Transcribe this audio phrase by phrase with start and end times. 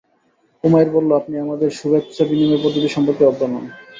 [0.63, 3.65] উমাইর বলল, আপনি আমাদের শুভেচ্ছা বিনিময় পদ্ধতি সম্পর্কে অজ্ঞ নন।